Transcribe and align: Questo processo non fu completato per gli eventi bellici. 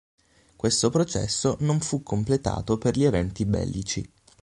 Questo 0.55 0.89
processo 0.89 1.57
non 1.59 1.79
fu 1.79 2.01
completato 2.01 2.79
per 2.79 2.97
gli 2.97 3.03
eventi 3.03 3.45
bellici. 3.45 4.11